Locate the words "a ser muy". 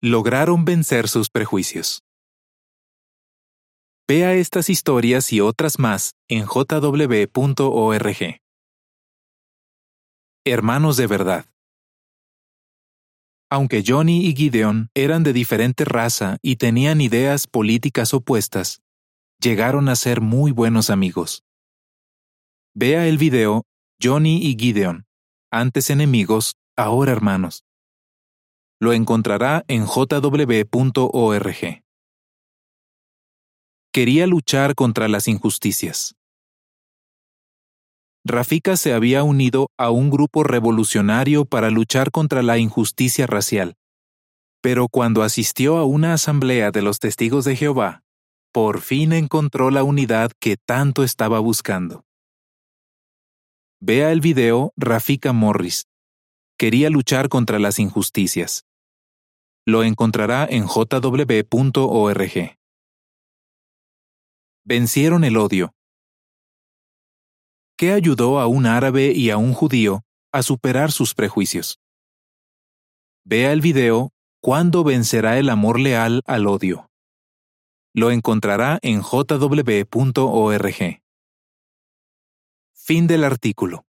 19.88-20.52